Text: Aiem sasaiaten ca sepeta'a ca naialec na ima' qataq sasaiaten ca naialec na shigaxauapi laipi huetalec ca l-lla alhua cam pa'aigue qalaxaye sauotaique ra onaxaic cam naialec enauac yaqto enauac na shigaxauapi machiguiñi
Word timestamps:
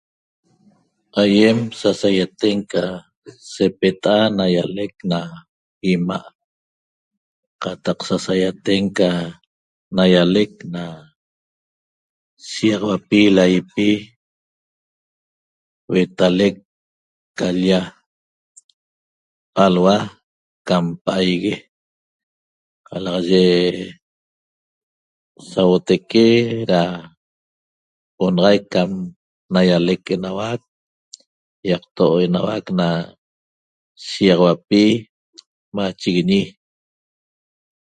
Aiem 1.21 1.57
sasaiaten 1.79 2.57
ca 2.71 2.83
sepeta'a 3.53 4.25
ca 4.25 4.33
naialec 4.37 4.93
na 5.11 5.19
ima' 5.93 6.33
qataq 7.61 7.99
sasaiaten 8.09 8.83
ca 8.97 9.09
naialec 9.95 10.51
na 10.73 10.83
shigaxauapi 12.49 13.21
laipi 13.37 13.89
huetalec 15.87 16.55
ca 17.37 17.47
l-lla 17.55 17.79
alhua 19.65 19.97
cam 20.67 20.85
pa'aigue 21.05 21.55
qalaxaye 22.87 23.45
sauotaique 25.49 26.27
ra 26.71 26.83
onaxaic 28.23 28.63
cam 28.73 28.89
naialec 29.53 30.03
enauac 30.15 30.61
yaqto 31.69 32.05
enauac 32.25 32.65
na 32.79 32.87
shigaxauapi 34.07 34.83
machiguiñi 35.75 36.41